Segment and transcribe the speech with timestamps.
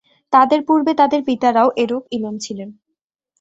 [0.33, 2.69] তাদের পূর্বে তাদের পিতারাও এরূপ ইমাম ছিলেন।